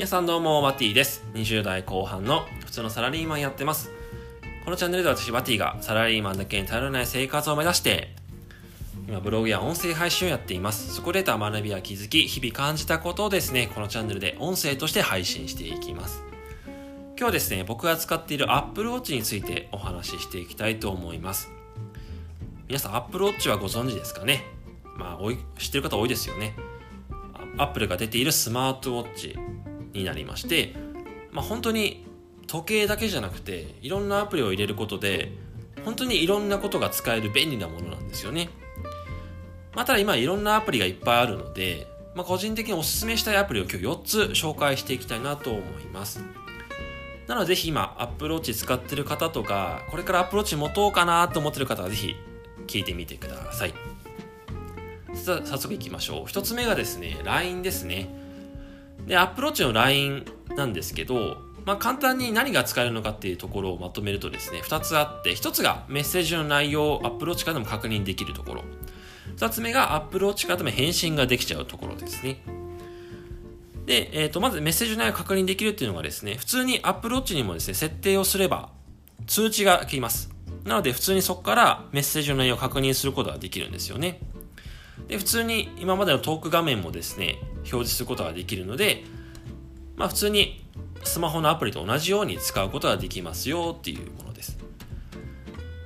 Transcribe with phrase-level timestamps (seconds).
[0.00, 1.22] 皆さんどうも、ワティです。
[1.34, 3.90] 20代後半の普通のサラリーマンやってます。
[4.64, 8.16] このチャンネルでは私、ワティがサラリーマンだけに頼らない生活を目指して、
[9.06, 10.94] 今ブログや音声配信をやっています。
[10.94, 16.24] そこで得た学びや気づき、日々感じたことをですね、このチャンネルで音声として配信していきます。
[17.08, 21.50] 今日はですね、僕が使っている Apple Watch についてお話ししていきたいと思います。
[22.68, 24.46] 皆さん Apple Watch はご存知ですかね？
[24.96, 26.56] まあ、知ってる方多いですよね。
[27.58, 29.38] アップルが出ているスマートウォッチ
[29.92, 30.74] になりまして、
[31.30, 32.06] まあ、本当に
[32.46, 35.32] 時計だけじゃなくていろんなアプリを入れることで
[35.84, 38.50] 本当にいろんなことが使える便利なものなんですよね。
[39.74, 46.22] まあ、ただ今いろんなアプリがいっぱいあるので、まあ、個人的におすすめしたいアプリを今日4つ紹介していきたいなと思います。
[47.28, 52.16] なのでぜひ今 Apple Watch 使ってる方とかこれから Apple Watch 持とうかなと思ってる方はぜひ
[52.66, 53.74] 聞いてみてください。
[55.14, 56.24] さ早速いきましょう。
[56.24, 58.19] 1つ目がですね、LINE ですね。
[59.06, 60.24] で、Apple Watch の LINE
[60.56, 68.64] なんですけど、まあ、簡単に何が使えるのかっていうところをまとめるとですね、2つあって、1つがメッセージの内容を Apple Watch からでも確認できるところ。
[69.36, 72.42] 2つ目が Apple Watch からでも返信ができちゃうところですね。
[73.86, 78.70] で、えっ、ー、と、まずメッセージの内容を確認できるっていうのがですね、普通に Apple Watch にもですね、設定をすれば
[79.26, 80.30] 通知が来ます。
[80.64, 84.20] なので、普通にそこからメッセージの内容を確認することができるんですよね。
[85.08, 87.38] で、普通に今までのトーク画面もですね、
[87.72, 89.04] 表示することができるので、
[89.96, 90.64] まあ普通に
[91.04, 94.58] スマホのアプリと同じように使うことができますよっていうものです。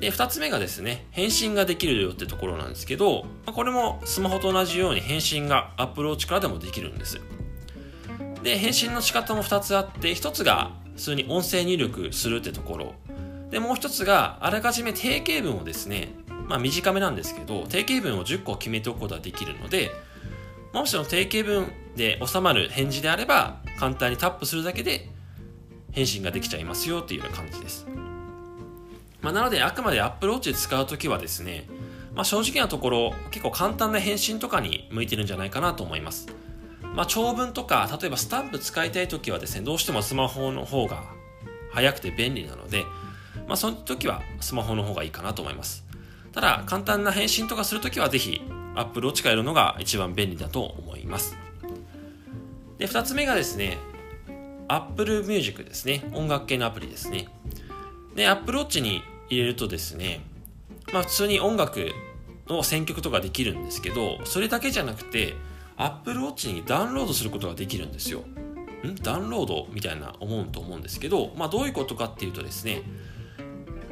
[0.00, 7.20] で、二つ目がですね、返信ができるよってところなんですけど、これもスマホと同じように返信がアプローチからでもできるんです。
[8.42, 12.94] で、返信の仕方も二つあって、一つが普通に音声入力するってところ。
[13.50, 16.12] で、もう一つがあらかじめ定型文をですね、
[16.48, 19.90] まあ短めなんですけど、定型文を10個決めておくことができるので、
[20.74, 25.08] もしの定型文で収まる返事であれば、簡単にタップするだけで
[25.92, 27.86] 返信ができちゃいますよっていうような感じです。
[29.22, 31.68] まあ、なので、あくまで Apple Watch で使うときはですね、
[32.16, 36.26] まあ、正直なところ、結構簡単な返信とかに向いてるんじゃないかなと思います。
[36.82, 41.04] まあ、長文とか、例えばスタンプ使いたいときはですね、どうしてもスマホの方が
[41.70, 42.82] 早くて便利なので、
[43.46, 45.84] まあ、その時はスマホの方がいいかなと思います。
[46.32, 48.42] ただ、簡単な返信とかするときはぜひ
[48.74, 51.36] Apple Watch からやるのが一番便利だと思います。
[52.78, 53.78] で、二つ目がですね、
[54.68, 56.02] Apple Music ですね。
[56.12, 57.28] 音楽系のアプリですね。
[58.14, 60.20] で、Apple Watch に入れるとですね、
[60.92, 61.90] まあ普通に音楽
[62.48, 65.34] の選曲とかできるんですけど、それだけじゃなくて、
[65.76, 68.20] Apple Watch にダウンロードすることができるんですよ。
[68.20, 68.94] ん？
[69.02, 72.82] ダウンロードみたいな思うと思うんですけど、まあどういうことかっていうとですね、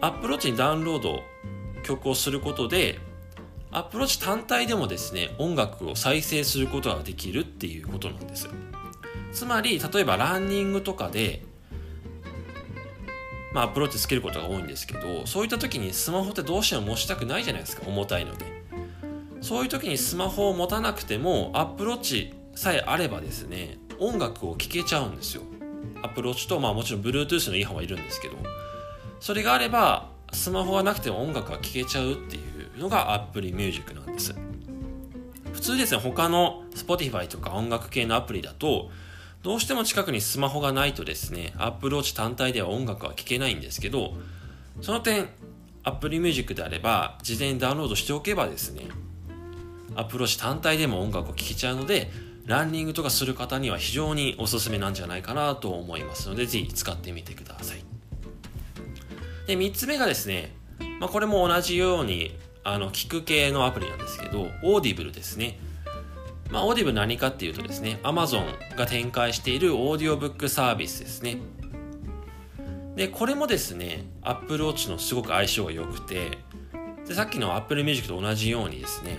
[0.00, 1.20] Apple Watch にダウンロード
[1.82, 2.98] 曲をすることで
[3.70, 8.48] アプローチ単体でもですね音楽を再生することができるっていうことなんです。
[9.32, 11.42] つまり例えばランニングとかで
[13.52, 18.44] まあ、 Apple Watch つけることが多いんですけどそういった時にスマホってどうしても持ちたくないじゃないですか重たいので。
[19.40, 25.42] そういう時にスマホを持たなくても Apple Watch さえあればですね音楽を聴けちゃうんですよ。
[26.02, 28.36] Apple Watch とまあもちろん Bluetooth のイヤホンはいるんですけど。
[29.20, 32.42] それがあればスマホがなくても音楽が聴けちゃうっていう
[32.76, 34.34] いうのが Apple Music なんです。
[35.52, 38.90] 普通ですね他の Spotify とか音楽系のアプリだと
[39.42, 44.12] どうしても近くにスマホがないとですね Apple Watch 単体では音楽は聴けないんですけど
[44.82, 45.28] その点
[45.82, 48.82] Apple Music であれば事前にダウンロードしておけばですね
[49.94, 52.10] Apple Watch 単体でも音楽を聴けちゃうので
[52.44, 57.86] ランニングとかする方には非常におすすめなんじゃないかなと思いますのでぜひ使ってみてください。
[59.46, 60.54] で、3つ目がですね、
[61.00, 62.36] まあ、これも同じように、
[62.68, 65.56] あの、聞く系のアプリなんですけど、 Audible ですね。
[66.50, 68.44] まあ、 Audible 何かっていうとですね、Amazon
[68.76, 71.38] が展開しているオーディオブックサービスですね。
[72.96, 76.38] で、これもですね、Apple Watch のすごく相性が良くて、
[77.06, 79.18] で、さっきの Apple Music と同じようにですね、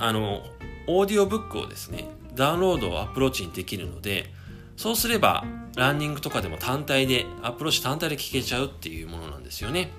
[0.00, 0.42] あの、
[0.88, 4.32] オーディオブックをですね、ダウンロードを Apple Watch にできるので、
[4.76, 5.44] そうすれば、
[5.76, 9.92] ランニングとかでも単体で、 Apple Watch 単体で聞けちゃうっていうものなんですよね。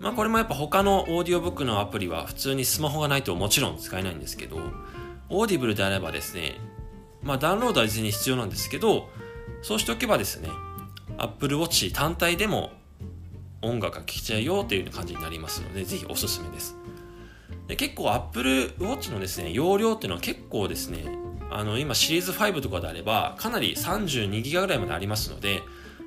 [0.00, 4.58] まあこれもやっぱ他のオーディオブックのアプリは普通にスマホがないともちろん使えないんですけど、
[5.28, 6.54] Audible であればですね、
[7.22, 9.10] まあダウンロードは事前に必要なんですけど、
[9.62, 10.48] そうしておけばですね、
[11.18, 12.72] Apple Watch 単体でも
[13.60, 16.76] 音楽が聴けちゃうよっていう感じになりますので、ぜひおすすめです。
[17.68, 21.04] で結構 Apple Watch のですね、容量っていうのは結構ですね、
[21.50, 25.60] あの今シリーズ5とかであればかなり32ギガぐらいまでありますので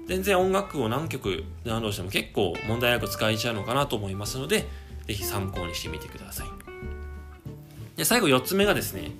[0.07, 4.67] 全然音楽を何曲ダウンロードしても結構問題なく使えちゃうのかなと思いますので
[5.07, 6.47] ぜひ参考にしてみてください
[7.95, 9.11] で最後4つ目がですね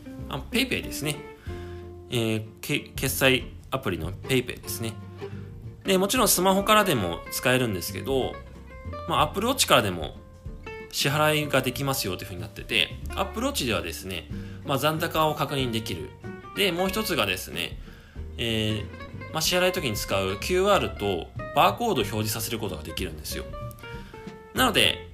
[0.51, 1.33] PayPay ですね
[2.15, 4.93] えー、決済アプリの PayPay ですね。
[5.83, 8.33] で、もちろんスマホからでも使えるんですけど、
[9.09, 10.15] まあ、Apple Watch からでも
[10.91, 14.29] 支払いができますよというふうになってて、Apple Watch ではですね、
[14.63, 16.11] まあ、残高を確認できる。
[16.55, 17.79] で、もう一つがですね、
[18.37, 18.85] えー、
[19.33, 23.45] まあ、支払い時に使う QR とバーコードを表示させることができるんですよ。
[24.53, 25.09] なので、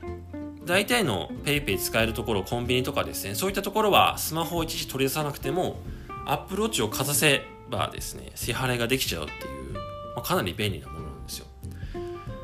[0.65, 5.79] 大体の PayPay 使えるところ、コンビニとかですね、そういったところはスマホを一時取り出さなくても、
[6.25, 9.81] Apple Watch をかざせばですね、支払いができちゃうっていう、ま
[10.17, 11.45] あ、かなり便利なものなんですよ。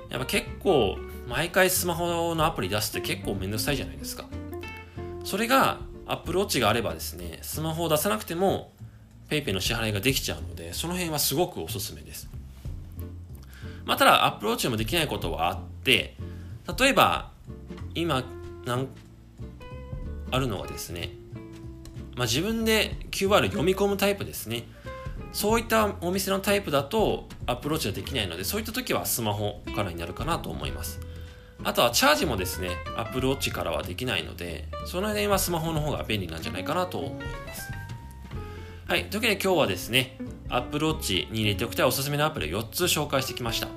[0.10, 0.98] やっぱ結構、
[1.28, 4.26] 毎回スマホのアプリ出すって結構めんどくさいじゃないですか。
[5.26, 8.72] それが Apple Watch があればですね、スマホを出さなくても
[9.30, 12.30] PayPay の支払いができちゃうので、その辺はすごくおすすめです。
[13.86, 16.16] まあ、ただ Apple Watch でもできないことはあって、
[16.80, 17.32] 例えば、
[17.94, 18.24] 今、
[18.66, 18.88] なん
[20.32, 21.12] あるのはですね、
[22.16, 24.64] まあ、自分で QR 読み込むタイプですね。
[25.32, 31.00] そういったお店のタイプだとアプローチはできないので、そういった時はスマホからになるかなと思います。
[31.64, 37.85] あとはチャージもですね、アプローチからはできないので、その辺はスマホの方が便利なんじゃないかなと思います。
[38.88, 39.06] はい。
[39.06, 40.16] というわけで今日はですね、
[40.48, 43.68] アプローチに入れておきたいおすすめのアプリを4つ紹介してきました。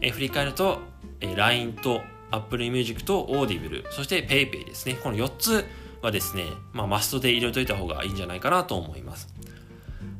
[0.00, 0.78] え振り返ると、
[1.20, 2.00] え LINE と
[2.30, 4.94] Apple Music と Audible、そして PayPay ですね。
[5.02, 5.66] この4つ
[6.00, 9.28] はですね、まあ、マストで入れといた方がいいんじゃないかなと思います。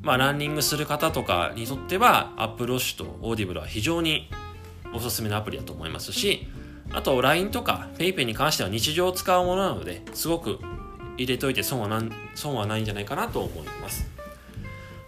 [0.03, 4.29] まあ、ランニングする方とかにとっては、Apple Watch と Audible は非常に
[4.93, 6.47] おすすめのアプリだと思いますし、
[6.93, 10.59] あと LINE とか PayPay に関しては日常使うものなので、すごく
[11.17, 14.18] 入れといて損はなん損はないんじゃないかなと思います。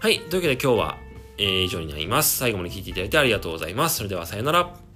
[0.03, 0.19] はい。
[0.19, 0.99] というわけで今日は、
[1.37, 2.39] えー、以上になります。
[2.39, 3.99] 最後まで聴いていただいてありがとうございます。
[3.99, 4.90] それではさよなら。